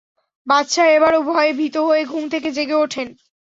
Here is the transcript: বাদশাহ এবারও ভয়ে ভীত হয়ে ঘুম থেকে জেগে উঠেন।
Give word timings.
বাদশাহ 0.47 0.87
এবারও 0.87 1.19
ভয়ে 1.29 1.53
ভীত 1.53 1.75
হয়ে 1.87 2.03
ঘুম 2.05 2.23
থেকে 2.29 2.49
জেগে 2.51 2.77
উঠেন। 2.83 3.07